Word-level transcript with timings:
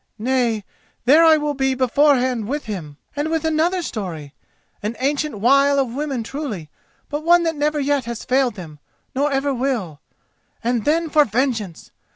Nay, 0.17 0.63
there 1.05 1.23
I 1.23 1.37
will 1.37 1.53
be 1.53 1.75
beforehand 1.75 2.47
with 2.47 2.65
him, 2.65 2.97
and 3.15 3.29
with 3.29 3.45
another 3.45 3.83
story—an 3.83 4.95
ancient 4.97 5.37
wile 5.37 5.77
of 5.77 5.93
women 5.93 6.23
truly, 6.23 6.71
but 7.07 7.23
one 7.23 7.43
that 7.43 7.53
never 7.55 7.79
yet 7.79 8.05
has 8.05 8.25
failed 8.25 8.55
them, 8.55 8.79
nor 9.13 9.31
ever 9.31 9.53
will. 9.53 10.01
And 10.63 10.85
then 10.85 11.07
for 11.07 11.23
vengeance! 11.23 11.91